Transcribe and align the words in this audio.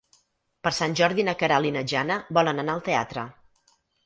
Per 0.67 0.71
Sant 0.77 0.95
Jordi 0.99 1.25
na 1.27 1.35
Queralt 1.41 1.69
i 1.71 1.73
na 1.75 1.83
Jana 1.93 2.17
volen 2.39 2.63
anar 2.65 2.77
al 2.79 2.83
teatre. 2.89 3.29